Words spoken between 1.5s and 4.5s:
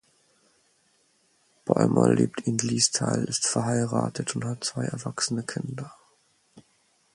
Ballmer lebt in Liestal, ist verheiratet und